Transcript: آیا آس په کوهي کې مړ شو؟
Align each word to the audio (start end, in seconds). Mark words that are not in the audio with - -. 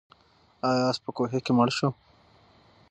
آیا 0.67 0.83
آس 0.89 0.97
په 1.03 1.09
کوهي 1.17 1.39
کې 1.45 1.51
مړ 1.57 1.69
شو؟ 1.77 1.89